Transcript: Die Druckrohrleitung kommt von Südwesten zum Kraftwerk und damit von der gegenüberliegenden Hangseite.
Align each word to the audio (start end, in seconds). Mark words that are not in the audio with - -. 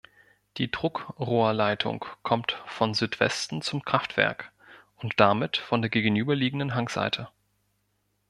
Die 0.57 0.71
Druckrohrleitung 0.71 2.03
kommt 2.23 2.59
von 2.65 2.95
Südwesten 2.95 3.61
zum 3.61 3.83
Kraftwerk 3.85 4.51
und 4.97 5.19
damit 5.19 5.57
von 5.57 5.83
der 5.83 5.91
gegenüberliegenden 5.91 6.73
Hangseite. 6.73 7.27